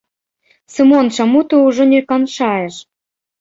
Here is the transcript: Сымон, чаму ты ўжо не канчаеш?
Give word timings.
Сымон, 0.75 1.05
чаму 1.17 1.43
ты 1.51 1.59
ўжо 1.67 1.87
не 1.93 2.01
канчаеш? 2.13 2.81